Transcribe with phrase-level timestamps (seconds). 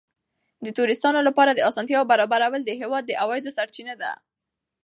[0.65, 4.11] د توریستانو لپاره د اسانتیاوو برابرول د هېواد د عوایدو سرچینه ده.